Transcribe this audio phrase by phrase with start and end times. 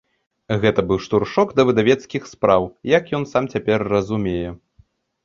[0.61, 2.65] Гэта быў штуршок да выдавецкіх спраў,
[2.97, 4.49] як ён сам цяпер разумее.